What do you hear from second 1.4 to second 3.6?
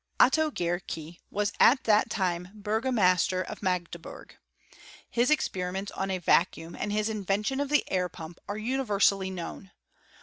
at that time burgomaster